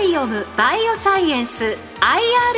[0.00, 1.76] イオムバイオサイエンス IR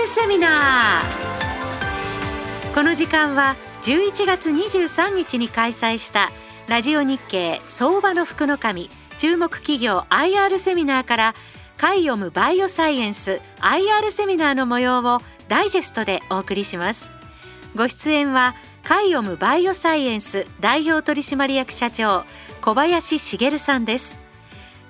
[0.07, 2.75] セミナー。
[2.75, 6.31] この時間は11月23日に開催した
[6.69, 11.35] ラジオ日経相場の福の神注目企業 IR セミナーから
[11.79, 17.11] カイオムバイオサイエンス IR セミナーの模様をダイジェストでお送りします。
[17.75, 18.55] ご出演は
[18.85, 22.25] カイオムバイオサイエンス代表取締役社長
[22.61, 24.30] 小林茂さんです。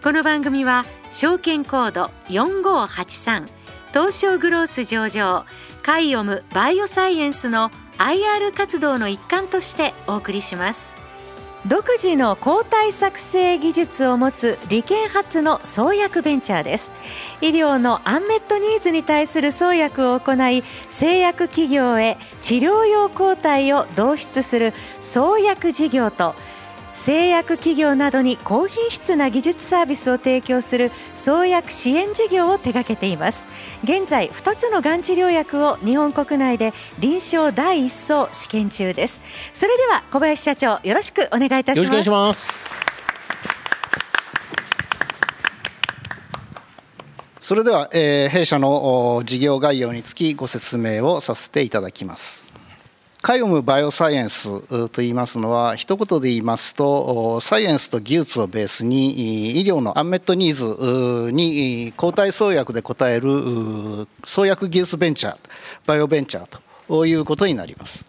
[0.03, 3.47] この番組は証券コード4583
[3.93, 5.45] 東証グロース上場
[5.83, 10.95] カイオムバイオサイエンスの IR 活動の一環としてお送りします。
[11.67, 16.93] 独自の抗体作成技術を持つ理研発の創薬ベンチャーです。
[17.43, 24.73] 医療のアンメットニーズに対する創薬を行い製薬企業へ治療用抗体を導出する
[25.03, 26.35] 創薬事業と
[26.93, 33.47] 製薬企業などに高品質な技術サービスを提供する創薬支援事業を手掛けています。
[33.85, 39.21] 現在2つのがん治療薬を日本国内で臨床第一層試験中です。
[39.53, 42.57] それでは小林社長よろしくお願いいたします。
[47.51, 52.50] それでは、えー、弊社の事業概要につきご説明をさせていただきます
[53.23, 65.39] カイオムバイオサイエンスといいますのは一言で言いますとサイエンスと技術をベースに医療のアンメットニーズに抗体創薬で応える創薬技術ベンチャー
[65.85, 68.07] バイオベンチャーということになります。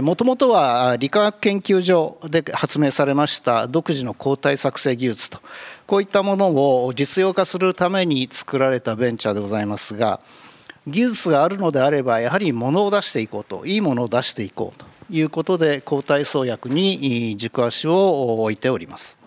[0.00, 5.38] もともとは理化学研究所で発明されました独自の抗体作成技術と
[5.86, 6.48] こういったもの
[6.86, 10.20] を実用化するために作られたベンチャーでございますが
[10.86, 19.18] 技術があるのであればやはり物を出していこうといいものを出していこうということで抗体創薬に軸足を置いております。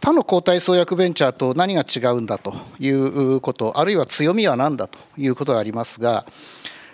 [0.00, 6.24] 他の抗体創薬ベンチャーと何が違うんだということあるいは強みは何だということがありますが、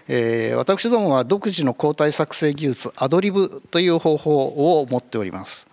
[0.08, 5.68] えー、私どもは独自の抗体作成技術アドリブという方法を持っております。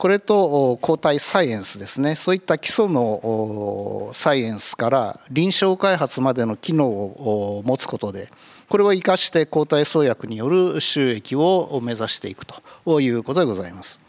[0.00, 8.30] これと抗体サイエンスですねそういった基礎のサイエンスから臨床開発までの機能を持つことで
[8.70, 14.00] これを生かして抗体創薬による収益を目指していくということでございます。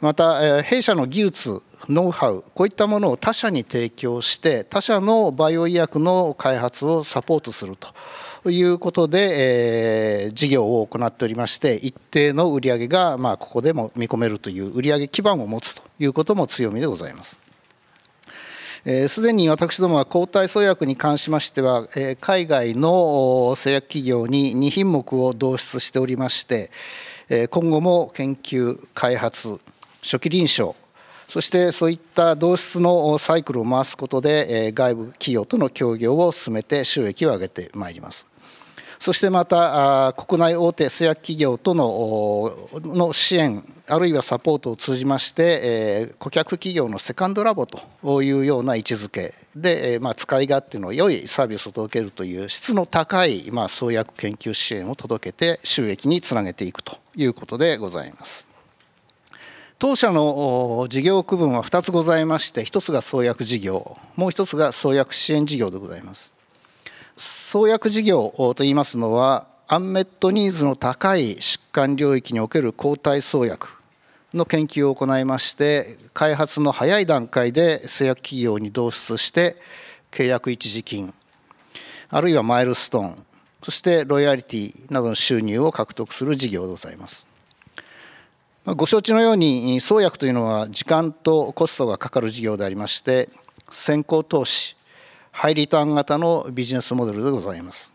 [0.00, 7.88] また弊社の技術ノウハウこういったものを他社に提供して他社のバイオ医薬の開発をサポートすると
[8.50, 17.30] いうことで、えー、事業を行っておりまして一定の売上がまあここでも見込めるという売上基盤を持つということも強みでございます。
[17.34, 17.40] す、
[18.84, 26.70] えー、で、に私どもは抗体創薬に関しましては、えー、海外の製薬企業に2品目を導出しておりまして、
[27.30, 29.60] えー、今後も研究開発
[30.02, 30.74] 初期臨床
[31.28, 38.33] そしてそういった同質のサイクルを回すことで外部企業との協業を進めて収益を上げてまいります。
[38.98, 45.60] そしてまた国内大手製薬企業とのの支援あるいはサポートを通じまして、
[46.10, 58.48] え顧客企業のセカンドラボというような位置づけで、えまあ、使い勝手の良いサービスを届けるという質の高い、まあ、創薬研究支援を届けて収益につなげていくということでございます。
[59.78, 66.33] 当社の事業区分は2つございまして1つが創薬事業もう1つが創薬支援事業でございます
[67.54, 73.68] 創薬事業といいますのはアンメットニーズの高い疾患領域における抗体創薬
[74.34, 79.54] の研究を行いまして開発の早い段階で製薬企業に導出して
[80.10, 81.14] 契約一時金
[82.08, 83.26] あるいはマイルストーン
[83.62, 87.28] そしてロイヤリティなどの収入を獲得する事業でございます。
[88.66, 93.28] ご承知のように創薬というのは時間とコストがかかる事業でありまして
[93.70, 94.74] 先行投資
[95.36, 97.92] ハイリターン型のビジネスモデルでございます。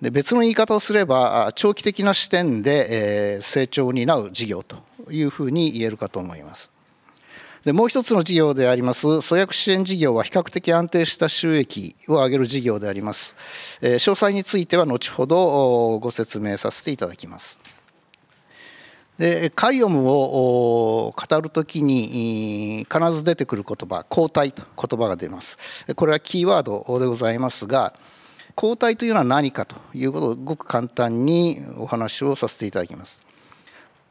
[0.00, 4.76] で別の言い方をすれば長期的な視点で、成長を担う事業と
[5.10, 6.70] いうふうに言えるかと思います。
[7.64, 13.34] でもう一つの事業であります創薬支援事業は比較的安定した収益を上げる事業であります。
[13.82, 17.58] 詳細については後ほどご説明させていただきます。
[19.18, 25.58] でカイオムを語るときに必ず出てくる言葉抗体と言葉が出ます。
[25.94, 27.94] これはキーワードでございますが
[28.56, 33.20] 抗体というのは何かということをごく簡単にお話をさせていただきます。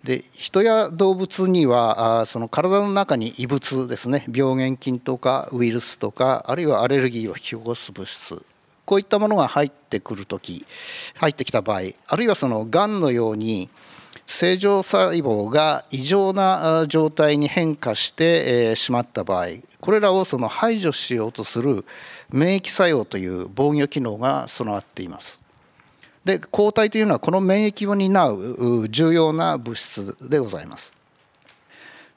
[0.04, 4.26] で人や動物にはその体の中に異物ですね。
[4.34, 8.46] 病原菌とかウイルスとかあるいはアレルギーを引き起こす物質。
[8.86, 10.66] こういったものが入ってくる時
[11.16, 13.70] 入ってきた場合あるいはそのがんのように
[14.26, 19.48] 正常細胞が異常な状態に変化してしまった場合
[19.80, 21.86] これらをその排除しようとする
[22.30, 25.42] 免疫作用という防御機能が備わっています。
[26.24, 30.94] で抗体というのはこの免疫を担う重要な物質でございます。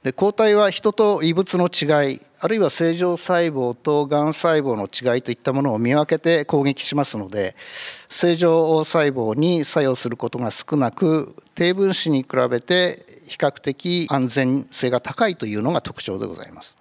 [0.07, 7.57] で抗体は人と異物の違いあるいは正常細胞とがん細胞の違いといったものを見分けて攻撃しますので
[8.09, 16.79] 正常細胞に作用することが少なく低分子に比べて比較的安全性が高いというのが特徴でございます。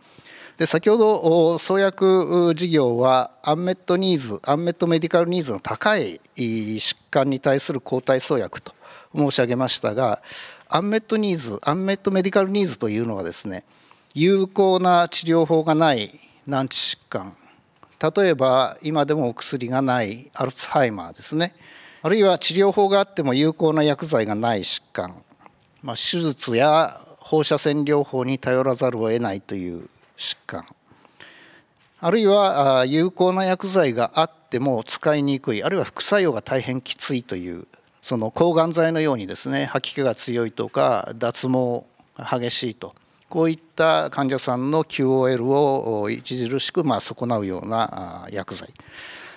[0.59, 8.75] で先ほど創薬事業はアンメットニーズアンメットメディカルニーズの高い疾患に対する抗体創薬と
[9.15, 10.21] 申し上げましたが
[10.67, 13.63] アンメットニーズアンメットメディカルニーズというのはですね
[14.13, 16.09] 有効な治療法がない
[16.47, 17.35] 難治疾患。
[18.15, 21.53] 例えば今でもお薬がないアルツハイマーですね。
[22.01, 25.15] あるいは治療法があっても有効な薬剤がない疾患、
[25.81, 30.65] まあ、手術や放射線療法に頼らざるを得ないという疾患。
[31.99, 35.63] あるいは有効な薬剤があっても使いにくい。
[35.63, 37.67] あるいは副作用が大変きついという
[38.05, 41.87] その抗がん剤のようにですね吐き気が強いとか脱毛
[42.17, 42.93] 激しいと
[43.29, 48.69] こういった患者さんの QOL を著しくま損なうような薬剤。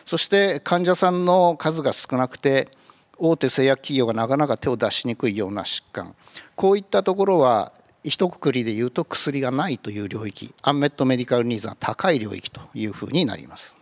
[0.05, 2.69] そして患者さんの数が少なくて
[3.17, 6.15] 大手製薬企業がなかなか手を出しにくいような疾患。
[6.55, 7.73] こういったところは
[8.05, 10.53] 一括りで言うと薬がないという領域。
[10.61, 13.78] アンメットメディカルニーズが高い領域というふうになります。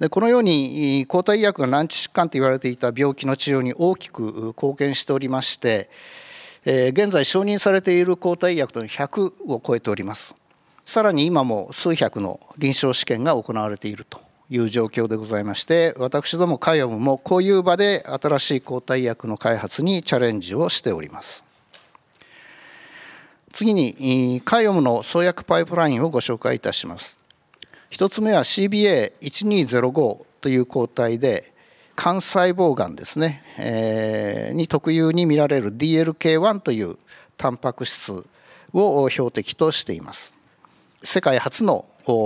[0.00, 5.88] でこのように抗体医薬が難治疾患と言われていた病気の治療に大きく貢献しておりまして
[6.64, 10.34] 現在承認されている抗体医薬というの100を超えております
[10.84, 14.20] さらに今も数百の臨床試験が行われていると
[14.50, 21.44] いう状況でございまして私どもカイオムもこういう場で新しい抗体薬の開発にチャレンジをしております
[23.54, 27.23] 次にカイオムの創薬パイプラインをご紹介いたします。
[27.94, 31.52] 1つ目は CBA1205 という抗体で
[31.96, 36.98] 幹細胞がんですね、えー、に特有に見られる DLK1 という
[37.36, 38.26] タンパク質
[38.72, 40.34] を標的としています。
[41.04, 41.84] 世界初の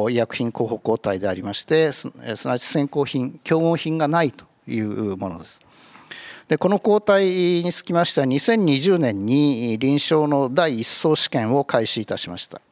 [0.09, 2.09] 医薬品候補抗体でありましてす
[2.47, 5.61] なわち先行品競合品がないというものです。
[6.49, 7.27] でこの抗体
[7.63, 12.63] につきましては2020年に臨床の第1層試験を開始いたしました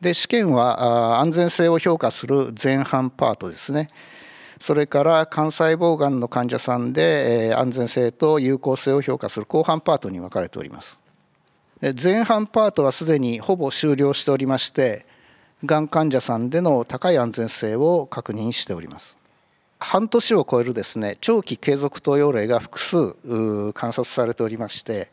[0.00, 3.88] で試験は安全性を評価する前半パートですね。
[4.60, 11.00] それから幹細胞がんの患者さんで安全性と有効性を評価する後半パートに分かれております。
[12.02, 15.04] 前半パートはすでにほぼ終了しておりまして
[15.64, 19.18] がん患者さんでの高い安全性を確認しております。
[19.78, 25.10] 半年を超えるですね長期継続投与例が複数観察されておりまして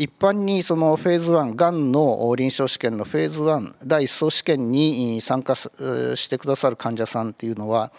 [0.00, 7.92] 一般にそのフェーズ1がんの臨床試験のフェーズ1第1層試験に参加してくださる患者さんっていうのは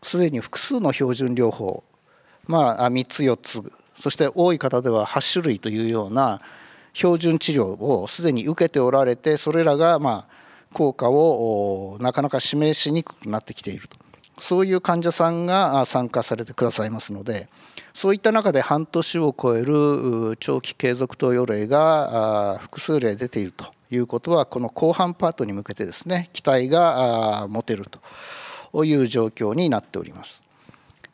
[0.00, 1.82] すでに複数の標準療法
[2.46, 6.40] まあ3つ4つそして多い方では8種類というような
[6.92, 10.28] 標準治療をすでに受けておられてそれらがまあ
[10.72, 13.96] 効果をなかなか示しにくくなってきていると。
[14.38, 17.48] そういう患者さんが参加されてくださいますので
[17.92, 27.86] そういった中で半年を超える長期継続投与例が複数例出ているということはこの後半パートに向けてですね期待が持てる
[28.72, 30.42] という状況になっております。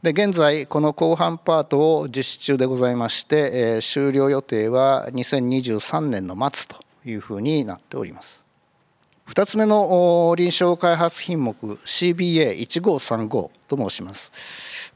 [0.02, 8.43] で現在この後半パートを実施中でございまして、え終了予定は2023年の末というふうになっております。
[9.28, 14.32] 2つ目の臨床開発品目 CBA1535 と申します。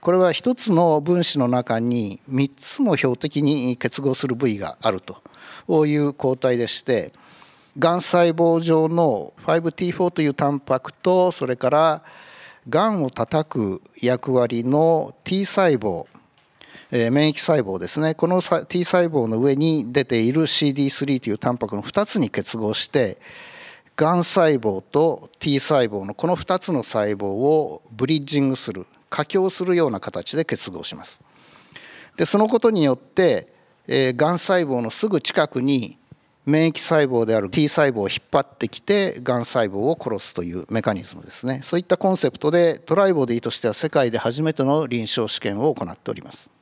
[0.00, 7.12] これは1つの分子の中に3つの標的に結合する部位があるという抗体でして
[7.78, 12.02] がん細胞上の 5T4 というタンパクとそれから
[12.68, 16.06] がんを叩く役割の T 細胞
[16.90, 23.18] 免疫細胞ですねこの T 細胞の上に出ている CD3 というタンパクの2つに結合して
[23.98, 31.20] がん細胞と T 細胞のこの2つの細胞をブリッジングする佳境するような形で結合します。
[32.16, 33.52] でそのことによって、
[33.88, 35.98] え、がん細胞のすぐ近くに
[36.46, 41.58] 免疫細胞である T 細胞を引っ張ってきてがん細胞を殺すというメカニズムですね。
[41.64, 46.52] そういったコンセプトでトライボディとしては世界で初めての臨床試験を行っております。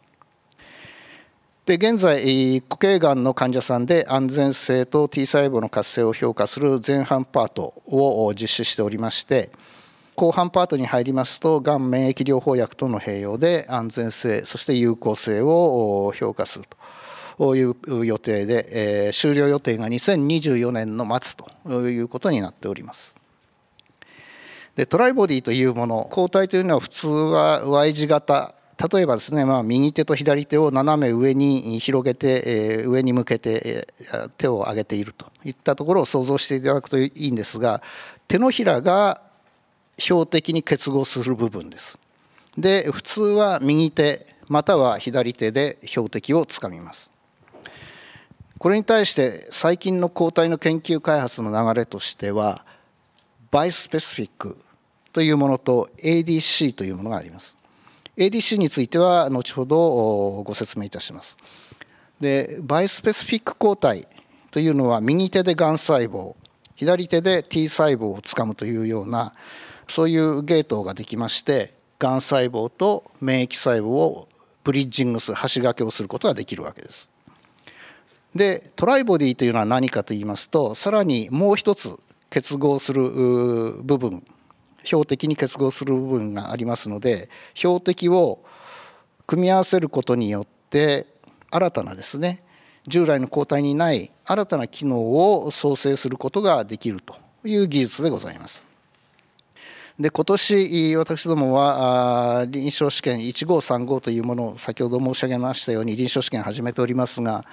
[1.67, 9.51] で現在固形がんの患者さんで安全性と T 細胞の活性を評価する前半パートを実施しておりまして
[10.15, 16.67] 後半パートに入りますとがん免疫療法薬との併用で安全性そして有効性を評価する
[17.37, 23.15] という予定で、え、終了予定が2024年の末ということになっております。
[24.75, 37.83] でトライボディというもの抗体というのは普通は Y 字型例えばですね、まあ、右手と左手を斜め上に広げて、えー、上に向けて、えー、手を上げているといったところを想像していただくといいんですが
[38.29, 39.23] 手のひらが
[39.99, 41.99] 標的に結合する部分です。
[42.59, 47.13] で普通は右手または左手で標的をつかみます。
[48.59, 52.65] これに対して最近の抗体の研究開発の流れとしては
[53.51, 54.59] バイスペシフィック
[55.13, 57.57] というものと ADC というものがあります。
[58.17, 61.37] ADC については後ほどご説明いたします。
[62.21, 64.09] でバイスペシフィック抗体
[64.51, 66.35] というのは右手でがん細胞
[66.77, 69.35] 左手で T 細胞をつかむというような
[69.87, 74.29] そういうゲートができましてがん細胞と免疫細胞を
[74.65, 77.11] ブリッジングする橋掛けをすることができるわけです。
[78.35, 81.97] でトライボディというのは何かと言いますとさらにもう一つ
[82.31, 83.03] 結合する
[83.83, 84.25] 部分
[84.87, 88.45] 標的に結合する部分がありますので標的を
[89.27, 91.07] 組み合わせることによって
[91.51, 92.43] 新たなですね
[92.87, 98.65] 従来の抗体にない新たな機能を創生することができるという技術でございます。
[99.99, 107.47] で今年私どもは臨床試験1535というものを先ほど申し上げましたように臨床試験始めておりますが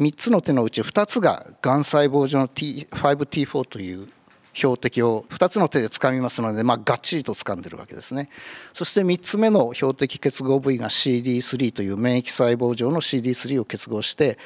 [0.00, 4.08] 3つの手のうち2つががん細胞上の T5T4 という
[4.54, 8.28] 標的を2つの手で掴みますので、まあ、がっちりと掴んでるわけですね。
[8.72, 14.38] そして3つ目の標的結合部位が CD3 という免疫細胞上の CD3 を結合して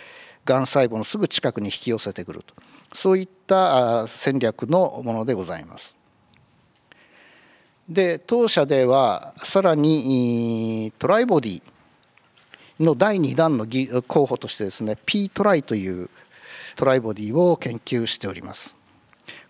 [0.44, 2.54] がん細胞のすぐ近くに引き寄せてくると。
[2.94, 5.98] そういった戦略のものでございます。
[7.88, 11.62] で当社ではさらにトライボディ
[12.80, 13.66] の第2弾の
[14.06, 16.10] 候補としてですね P トライという
[16.76, 18.77] トライボディを研究しております。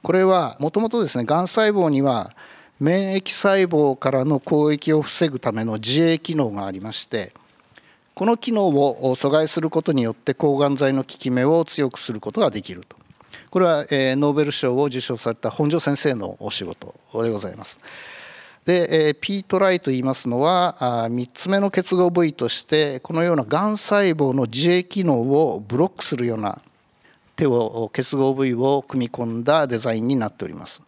[0.02, 2.34] これはもともとですねがん細胞には
[2.80, 7.32] 免疫細胞からの攻撃を防ぐための自衛機能がありまして
[8.14, 12.96] この機能を阻害することによって抗がん剤の効き目を強くすることができると
[13.50, 17.80] これは、えノーベル賞を受賞された本庄先生のお仕事でございます。
[18.64, 26.60] で、え P トライと言いますのはあ3つ目の結合部位としてこのようながん細胞の自衛機能をブロックするような
[27.38, 30.82] 手を結合部位を組み込んだデザインになっております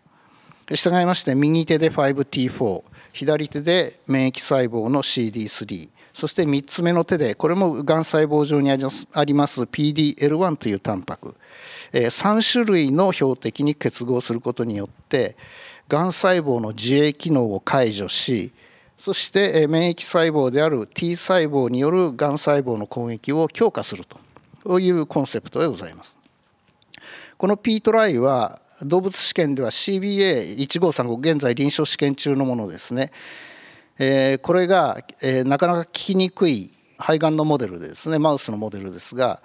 [0.74, 8.90] 従いまして右手で 5T4 左手で免疫細胞の CD3 そして3つ目の手でこれもがん細胞上にありま
[9.46, 11.36] す PDL1 というタンパク
[11.92, 15.36] 3種類の標的に結合することによって
[15.88, 18.52] がん細胞の自衛機能を解除し
[18.98, 24.04] そして免疫細胞である T 細胞によるがん細胞の攻撃を強化する
[24.64, 26.19] というコンセプトでございます。
[27.40, 33.10] この P トライは動物試験では CBA1535 現在臨床試験中のものですね、
[33.98, 38.18] えー、これが、えー、なかなか効きにくい肺がんのモデルですね。
[38.18, 39.42] マウスのモデルですが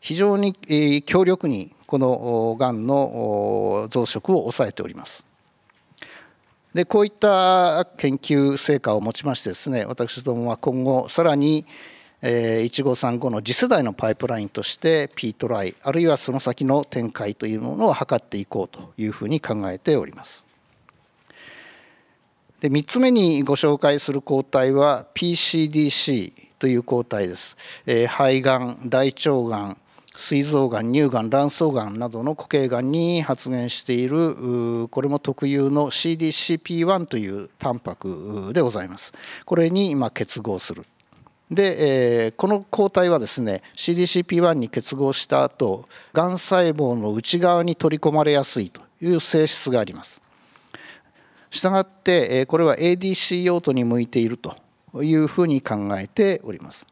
[0.00, 5.26] 非常に、えー、強力にこのがんの増殖を抑えております。
[6.72, 11.66] でこういった研究成果をもちましてですね私どもは今後さらに
[12.22, 20.46] 1535の次世代のパイプラインとして P トライあるいはその先の展開というものを図っていこうというふうに考えております。
[22.60, 27.56] で3つ目にご紹介する抗体は PCDC という抗体です。
[27.86, 29.76] えー、肺がん大腸がん
[30.16, 39.14] 膵臓がん乳がん卵巣がんなどの固形がんに発現しているこれも特有の CDCP1 というタンパクでございます。
[39.44, 40.84] これに今結合する
[41.50, 50.22] で、えー、この抗体はですね CDCP1 に結合した後がん細胞の内側に取り込まれやすいという性質があります。
[51.50, 54.54] したがって、えー、これは ADC 用途に向いていると
[55.02, 56.86] いうふうに考えております。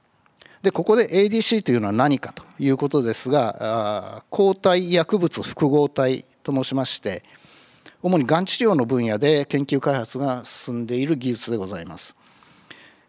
[0.63, 7.23] でここで ADC というのは何かということですが抗体薬物複合体と申しまして
[8.03, 12.17] 主にがん治療の分野で研究開発が進んでいる技術でございます。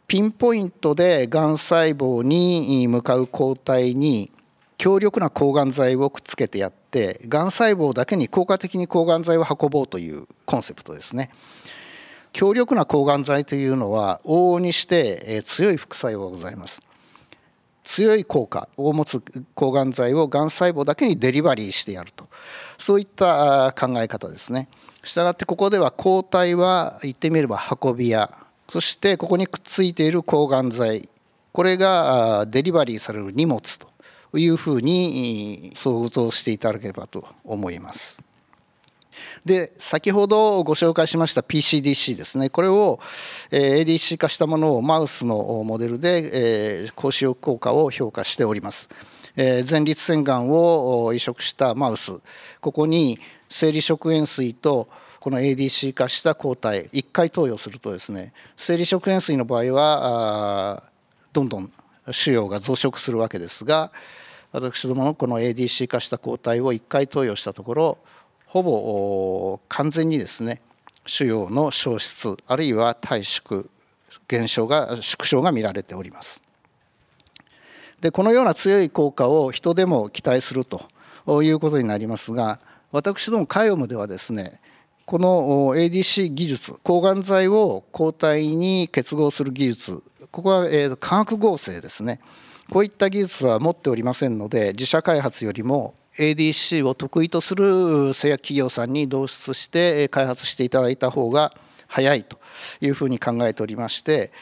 [0.08, 4.32] ピンポイントでがん細胞に向かう抗体に
[4.78, 11.30] 強力な抗がん剤をくっつけてやってがん細胞だけに効果的に抗がん剤を運ぼうというコンセプトですね。
[12.32, 16.82] 強力な抗がん剤というのは往々にして強い副作用がございます。
[17.84, 19.22] 強い効果を持つ
[19.56, 22.30] 抗がん剤をがん細胞だけにデリバリーしてやると。
[22.78, 24.70] そういった考え方ですね。
[25.04, 28.47] したがってここでは抗体は言ってみれば運び屋。
[28.70, 31.10] そしてここにくっついている抗がん剤
[31.54, 33.88] これがデリバリーされる荷物と
[34.38, 38.22] いうふうに想像していただければと思います。
[39.46, 43.00] で先ほどご紹介しました PCDC ですねこれを
[43.50, 48.90] ADC 化したものをマウスのモデルで高使用効果を評価しております。
[49.36, 52.20] 前立腺がんを移植したマウス
[52.60, 53.20] ここに
[53.50, 54.88] 生理食塩水と
[55.20, 60.84] この ADC 化した抗体1回投与するとですね生理食塩水の場合は
[61.34, 61.72] どんどん
[62.12, 63.92] 腫瘍が増殖するわけですが
[64.52, 67.98] 私どものこの ADC 化した抗体を1回投与したところ
[68.46, 70.62] ほぼ完全にですね
[71.06, 73.66] 腫瘍の消失あるいは退縮
[74.28, 76.44] 減少が縮小が見られております。
[78.02, 80.88] でこのような強い効果を人でも期待すると
[81.42, 82.60] いうことになりますが
[82.92, 84.62] 私どもカイオムではですね
[85.08, 92.20] この ADC 技術抗がん剤を抗体に結合する技術ここは化学合成ですね。
[92.70, 101.54] こういった技術は持っておりませんので自社開発よりも ADC を得意とする製薬企業さんに導出して開発していただいた方が
[101.88, 102.38] 早いと
[102.82, 104.34] いうふうに考えておりまして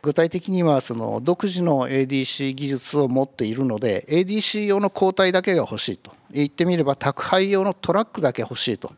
[0.00, 6.12] 具体的にはその独自の ADC 技術を持っているので ADC 用の抗体だけが欲しいと。
[6.30, 8.90] 言ってみれば宅配用のトラックだけ欲しいと。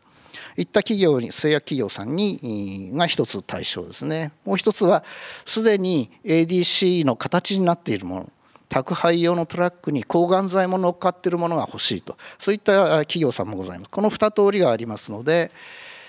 [0.57, 4.31] いった企業に製薬企業さんにが一つ対象ですね。
[4.43, 5.03] もう一つは
[5.45, 8.31] すでに ADC の形になっているもの。
[8.69, 12.17] 宅配用のトラックに抗がん剤も乗っかっているものが欲しいと。
[12.37, 13.89] そういった企業さんもございます。
[13.91, 15.51] この2通りがありますので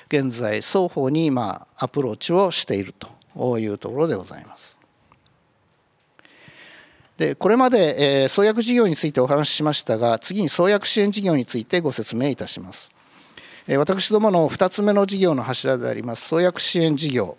[0.08, 2.94] 現在双方にまあアプローチをしている
[3.36, 4.78] というところでございます。
[7.18, 12.92] でこれまで、え、創薬事業についてお話ししましたが次に創薬支援事業についてご説明いたします、
[13.76, 17.36] 私どもの2つ目の事業の柱であります創薬支援事業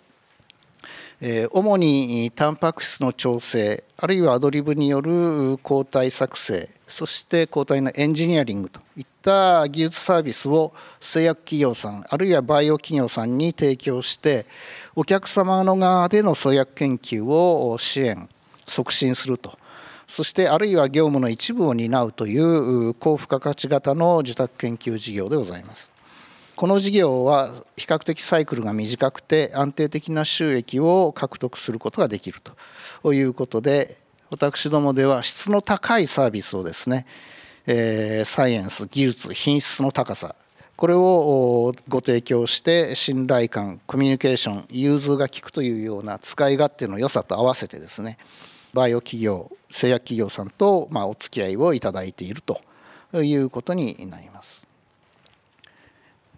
[1.20, 14.46] 主にタンパク質の調整あるいはアドリブによる抗体作成そして抗体のエンジニアリングといった技術サービスを製薬企業さんあるいはバイオ企業さんに提供して
[14.94, 18.28] お客様の側での創薬研究を支援
[18.68, 19.58] 促進すると
[20.06, 25.92] そしてあるいは業務の一部を担うという高付加価値型の受託研究事業でございます。
[26.60, 32.42] この事業は比較的サイクルが短くて安定的な収益を獲得することができる
[33.02, 33.96] ということで
[34.28, 37.06] 私どもでは質の高いサービスをですね、
[37.66, 40.34] え、サイエンス技術品質の高さ
[40.76, 48.18] これをご提供して信頼感コミュニケーション融通が利くというような使い勝手の良さと合わせてですね
[48.74, 52.60] バイオ企業製薬企業さんとまお付き合いをいただいていると
[53.14, 54.69] いうことになります。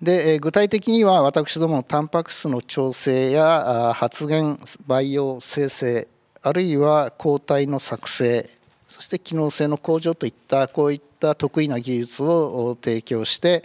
[0.02, 6.08] で具体的には私どものタンパク質の調整や発現培養生成
[6.42, 8.50] あるいは抗体の作成
[8.88, 13.62] そして機能性の向上といったこういった得意な技術を提供して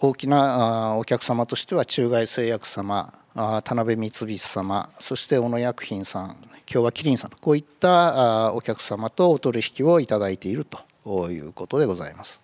[0.00, 12.42] 大きなお客様としては中外製薬様田辺三菱様そして小野薬品さん共和キリンさんこういったお客様とお取引をいただいているということでございます。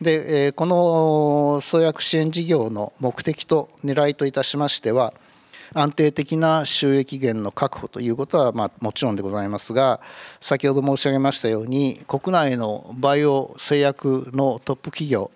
[0.00, 5.12] でこの創薬支援事業の目的と狙いといたしましては
[5.72, 10.00] 安定的な収益源の確保ということはまあもちろんでございますが
[10.40, 15.30] 先ほど申し上げましたように国内のバイオ製薬のトップ企業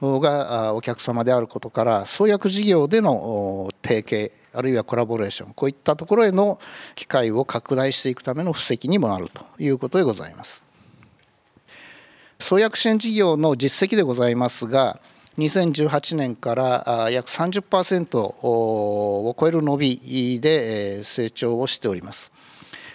[0.00, 6.60] がお客様であることから創薬事業での提携あるいはコラボレーションこういったところへの
[6.94, 10.71] 機会を拡大していくための布石にもなるということでございます。
[12.42, 14.98] 創薬支援事業の実績でございますが
[15.38, 22.32] 2018年から約30%を超える伸びで成長をしております。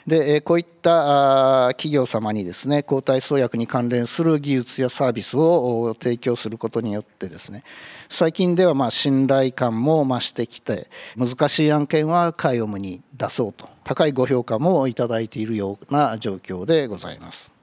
[0.06, 7.64] でこういった企業様にですね抗体創薬に関連する技術やサービスを提供することによってですね
[8.08, 17.57] 最近ではま信頼感も増してきて難しい案件はカイオムに出そうと高いご評価もいただいているような状況でございます。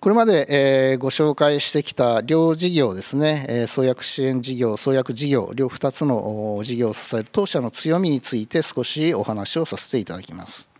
[0.00, 10.70] これまで、えー、ご紹介してきた両事業ですね、えー、創薬支援事業、創薬事業、両2つの事業を支える当社の強みについて少しお話をさせていただきます。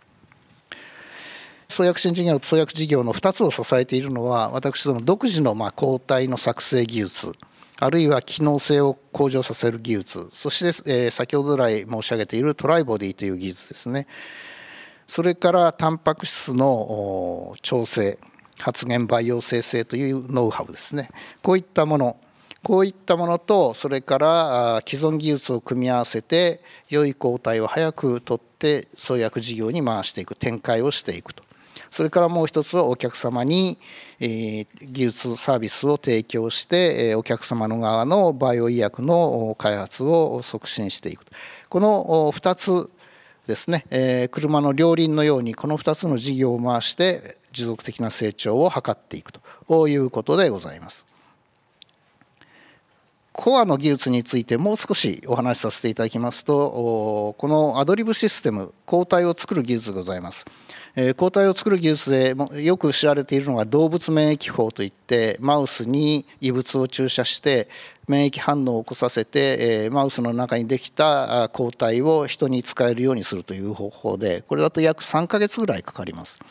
[1.69, 7.33] 創薬支援事業、創薬事業の2つを支えているのは、私ども独自のまあ抗体の作成技術、
[7.77, 14.07] あるいは機能性を向上させる技術、そして、えー、先ほど来申し上げているトライボディという技術ですね。
[15.05, 18.17] それからタンパク質の調整、
[18.61, 21.09] 発現培養生成というノウハウですね。
[21.41, 22.17] こういったもの。
[22.63, 31.43] こういったものとそれから既存技術を組み合わせて良い抗体を早く取って創薬事業に回していく展開をしていくと。
[31.89, 33.77] それからもう一つはお客様に、
[34.19, 41.25] 技術サービスを提供して、お客様の側のバイオ医薬の開発を促進していく
[41.67, 42.91] この2つ
[43.47, 49.31] ですね、え車の両輪のようにこの2つの事業を回して持続的な成長を図っていく
[49.67, 51.07] ということでございます。
[53.33, 60.45] コアの技術についてもう少しお話しさせていただきますとこのアドリブシステム抗体を作る技術がございます。
[61.15, 67.69] 抗体を作る技術でよく知られているのが動物免疫法といってマウスに異物を注射して
[68.09, 76.41] 免疫反応を起こさせてマウスの中にできた抗体を人に使えるようにするという方法でこれだと約3ヶ月ぐらいかかります。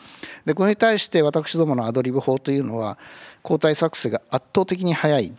[0.45, 2.97] でこれに対して私どものアドリブ法というのは
[3.43, 5.33] 抗体作成が圧倒的に早い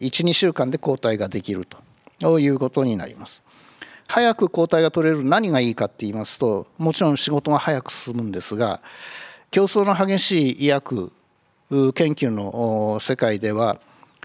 [0.00, 1.66] 12週間で抗体ができる
[2.20, 3.45] ということになります。
[4.08, 8.80] 早く抗体が取れる何がいいかって言いますともちろん仕事が早く進むんですが
[9.50, 11.12] 競争の激しい医薬
[11.70, 13.78] 研究の世界では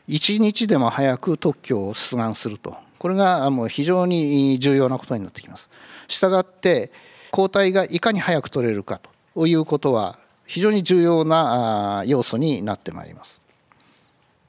[0.07, 5.71] 1日でも早く特許を出願するとこれがもう非常に重要なことになってきます。
[6.07, 6.91] したがって
[7.31, 9.01] 抗体がいかに早く取れるか
[9.33, 13.41] ということは非常に重要な要素になってまいります。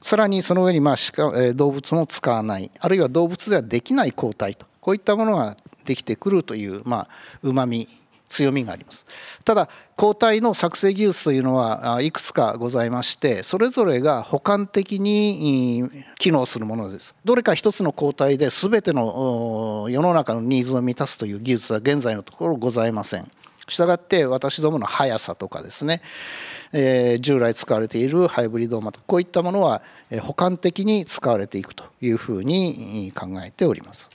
[0.03, 7.07] さらにその上にまあ動物も使わないあるいは動物ではできない抗体とこういったものができてくるというまあ
[7.41, 7.87] うまみ
[8.27, 9.05] 強みがあります。
[9.45, 17.15] ただ抗体の作成技術というのはいくつかございましてそれぞれが補完的に機能するものです。
[17.23, 23.31] どれか一つの抗体で全ての世の中のニーズを満たすという技術は現在のところございません。
[23.69, 26.01] したがって私どもの速さとかですね、
[26.73, 29.81] えー、従来使われているハイブリッドマトこういったものは
[30.21, 34.09] 補完的に使われていくというふうに考えております。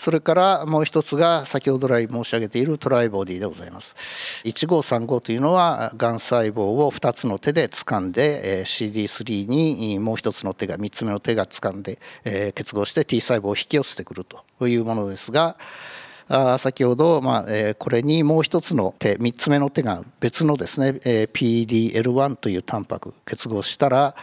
[0.00, 3.94] それからもう一つが先ほど来申し上げているトライボディでございます。
[4.46, 11.98] 1535というのはがん細胞を2つの手で掴んで CD3 にもう一つの手が3つ目の手が掴んで
[12.54, 15.58] 結合して T 細胞を引き寄せてくるというものですが
[16.58, 24.14] 先ほど、まあえー、これにもう一つの手3つ目の手が別のですね、えー、PDL1 というタンパク結合したら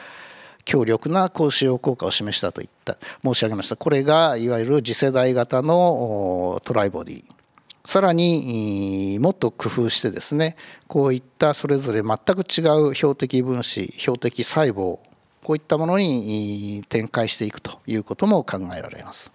[0.68, 7.24] 強力な高使用効果を示したといった申し上げましたこれがいわゆる次世代型のトライボディ
[7.86, 15.00] さらにもっと工夫してですねこういったそれぞれ全く違う標的分子標的細胞
[15.42, 19.32] こういったものに展開していくということも考えられます。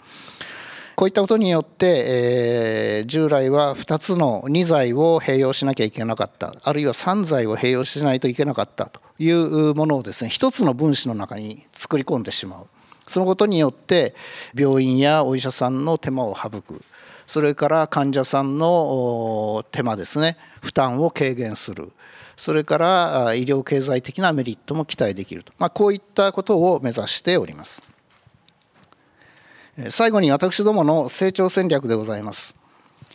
[0.95, 6.55] こういったことによって、えー、従来は2つの2剤を併用しなきゃいけなかった。
[6.63, 8.87] あるいは3剤を併用しないといけなかった。
[8.87, 12.67] というものをですね1つの分子の中に作り込んでしまう。
[13.09, 14.15] そのことによって
[14.55, 16.83] 病院やお医者さんの手間を省く。
[17.27, 21.93] それから患者さんの手間ですね負担を軽減する。
[22.37, 27.92] それから医療経済的なメリットも期待できると、まあ、こういったことを目指しております。
[29.89, 32.57] 最後に私どもの成長戦略でございます。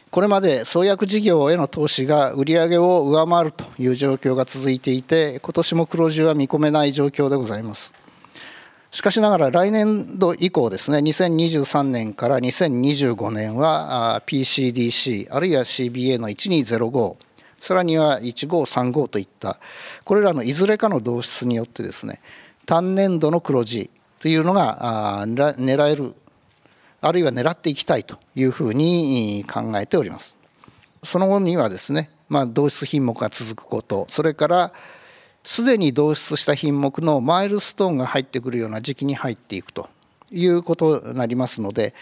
[0.09, 7.93] これまで創薬事業への投資が売上を上回るという状況が続いていて、今年も黒字は見込めない状況でございます。
[8.89, 17.15] しかしながら来年度以降ですね、2023年から2025年は PCDC あるいは CBA の1205
[17.59, 19.59] さらには1535といった
[20.05, 22.21] これらのいずれかの導出によってですね
[22.65, 26.15] 単年度の黒字というのが狙える
[27.01, 30.39] あるいは狙っていきたいというふうに考えております。
[31.03, 34.73] その後にはですね、まあ、導出品目が続くことそれから
[35.43, 39.87] すでに導出した品目のマイルストーンが入ってくるような時期に入っていくと
[40.29, 41.93] いうことになりますので、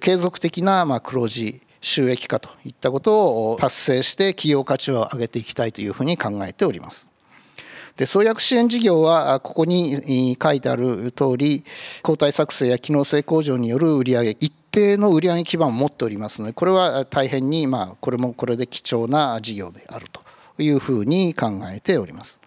[0.00, 7.11] 継続的なま黒字収益化といったことを達成して企業価値を上げていきたいというふうに考えております。
[7.96, 11.64] で創薬支援事業はここに書いてある通り
[12.02, 20.22] 抗体作成や機能性向上による売上一定の売上基盤を持っておりますのでこれは大変にまあこれもこれで貴重な事業であると
[20.62, 22.40] いうふうに考えております。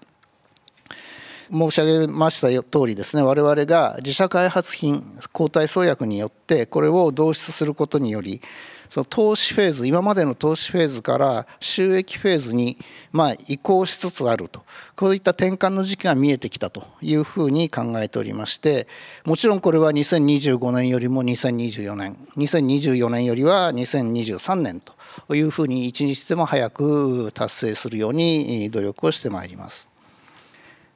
[1.52, 8.42] 申し上げました通りですね我々が自社開発品抗体創薬によってこれを導出することにより
[8.90, 12.78] その投資フェーズ今までの投資フェーズから収益フェーズに
[13.12, 14.64] ま移行しつつあると
[14.96, 18.88] こういった転換の時期が見えてきたというふうに考えておりまして
[19.26, 29.95] もちろんこれは2025年よりも2024年2024年よりは2023年というふうに一日でも早く達成するように努力をしてまいります。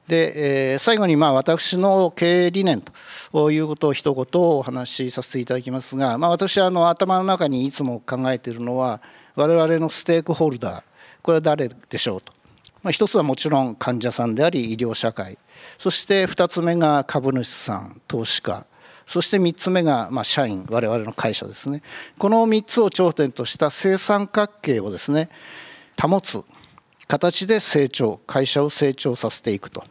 [0.09, 2.81] で、えー、最後にまあ私の経営理念
[3.31, 9.01] ということを一言お話しさせていただきますが、まあ、私はあの頭の中にいつも考えているのは
[9.35, 10.83] 我々のステークホルダー
[11.21, 12.33] これは誰でしょうと。
[12.81, 15.37] まあ、一つはもちろん患者さんであり医療社会。
[15.77, 18.65] そして2つ目が株主さん投資家。
[19.05, 21.83] そして3つ目がま社員我々の会社ですね。
[22.17, 25.29] この3つを頂点とした生産関係をですね
[26.01, 26.41] 保つ
[27.07, 29.83] 形で成長会社を成長させていくと。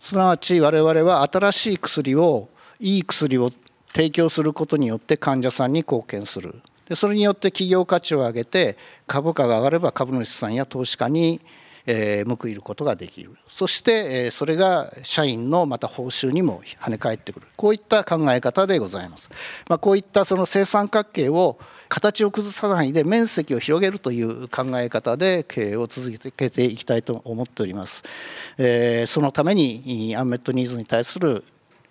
[0.00, 2.48] すなわち我々は新しい薬を
[2.80, 3.50] いい薬を
[3.92, 6.60] 提供することによって患者さんに貢献する。
[6.88, 11.40] でそれによって企業価値を上げて株価が上がれば株主さんや投資家に
[11.86, 13.32] え報いることができる。
[13.48, 17.46] そして、えそれが社員のまた報酬にも跳ね返ってくる。
[17.56, 19.30] こういった考え方でございます、
[19.68, 28.04] まあ、こういったその生産関係を形を崩さないで面積を広げるという考え方で経営を続けていきたいと思っております、
[28.58, 31.44] えそのためにアンメットニーズに対する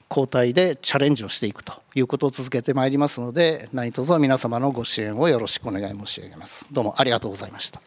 [0.09, 6.65] 交代でチャレンジをしていくということを続けてまいりますので何卒皆様のご支援をよろしくお願い申し上げます。
[6.71, 7.81] どうもありがとうございました。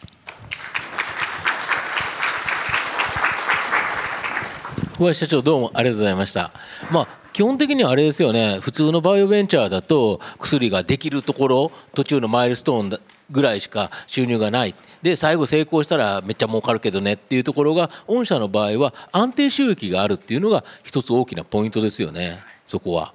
[4.98, 6.52] 小林社長どうもありがとうございました。
[6.90, 13.00] まあ基本的にはあれですよね普通のバイオベンチャーだと薬ができるところ途中のマイルストーン
[13.30, 23.14] ぐらいしか収入がないで最後成功したらめっちゃ儲かるけどねっていうところが御社の場合は安定収益があるっていうのが一つ大きなポイントですよねそこは。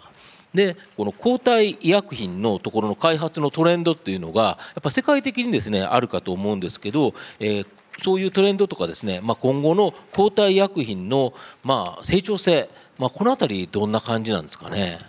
[0.55, 7.67] でこの抗体医薬品のところの開発のトレンドっていうのがやっぱ世界的にですねあるかと思うんですけど、えー、
[8.03, 11.33] そういうトレンドとかですね、まあ、今後の抗体医薬品の
[11.63, 14.99] まあ成長性、まあ、この辺りどんな感じなんですかね？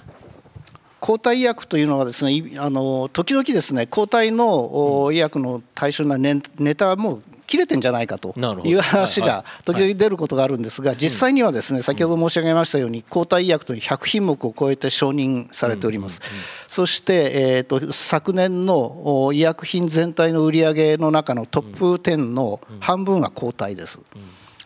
[1.00, 8.34] 抗体医薬というのはですねあの時々ですね抗体の医薬の対象なネネタも切れてんじゃないかと
[8.64, 16.20] いう話が時々出ることがあるんですが実際にはですね先ほど申し上げましたように抗体医薬という100品目を超えて承認されております。
[16.68, 24.00] そしてえと昨年の医薬品全体の売上の中のトップ10の半分は抗体です。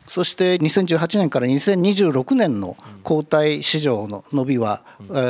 [0.08, 4.82] そして2018年から2026年の抗体市場の伸びは、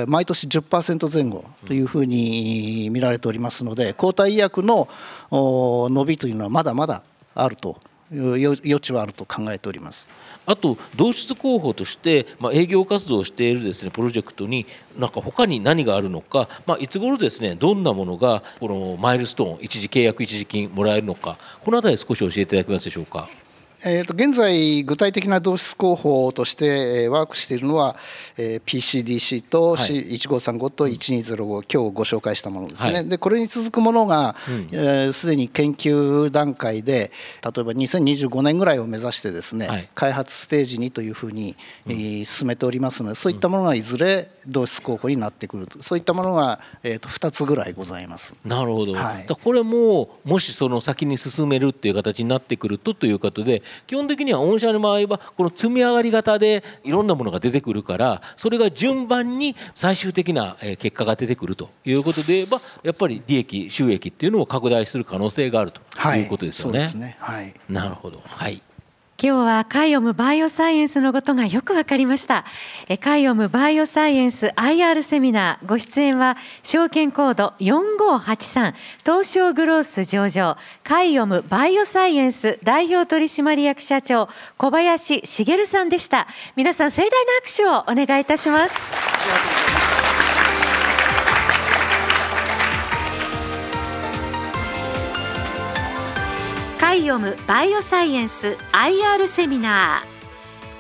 [0.09, 4.89] 毎年10%前後というふうに見られておりますので抗体医薬の
[5.31, 7.03] 伸びというのはまだまだ
[7.35, 7.79] あると
[8.15, 10.07] 余地はあると考えております
[10.45, 14.67] あと同室候補として、まあ、営業活動をしているですねプロジェクトに
[14.99, 23.29] なんか他に何があるのか、まあ、いつ頃ですねどんなものがこのマイルストーン一時契約一時金もらえるのかこの辺り少し教えていただけますでしょうか？
[23.85, 27.97] えー、と現在、具体的な同質候補としてワークしているのは、
[28.39, 34.69] えー、PCDC と C1535 と1205、今日ご紹介したものですね、はい、でこれに続くものがすで、うん。
[34.73, 37.11] えー、に研究段階で、
[37.43, 48.37] 例えば2025年ぐらいを目指してですね、はい、開発ステージにというふうに、えー、進めておりますので、そういったものがいずれ同質候補になってくるそういったものが、えー、と2つぐらいございます。
[48.45, 65.81] なるほど、はい、これももしその先に進めるっていう形になってくるとということで基本的には御社の場合はこの積み上がり型でいろんなものが出てくるからそれが順番に最終的な結果が出てくるということで言えばやっぱり利益収益っていうのも拡大する可能性があると
[66.17, 66.81] いうことですよね。
[66.81, 67.17] はい、ね。
[67.19, 68.63] はい、なるほど、はい
[69.25, 72.45] 今日はカイオムバイオサイエンスのことがよくわかりました。
[73.01, 80.57] カイオムバイオサイエンス IR セミナーご出演は証券コード4583東証グロース上場。
[80.83, 86.27] カイオムバイオサイエンス代表取締役社長小林茂さんでした。
[86.57, 89.82] 皆さん盛大な拍手をお願いいたします。
[96.95, 100.03] イオムバイオサイエンス IR セミナ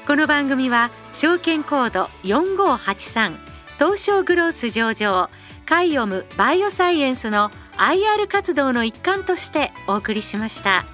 [0.04, 3.38] ーこの番組は証券コード4583
[3.78, 5.30] 東証グロース上場
[5.64, 10.84] カイオムバイオサイエンスの IR 活動の一環としてお送りしました。